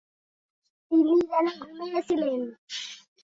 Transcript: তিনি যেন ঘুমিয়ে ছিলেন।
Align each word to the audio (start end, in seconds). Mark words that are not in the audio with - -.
তিনি 0.91 1.13
যেন 1.29 1.45
ঘুমিয়ে 1.61 2.01
ছিলেন। 2.07 2.39